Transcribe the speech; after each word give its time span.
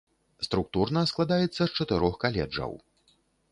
Структурна 0.47 1.03
складаецца 1.11 1.59
з 1.65 1.69
чатырох 1.77 2.19
каледжаў. 2.27 2.71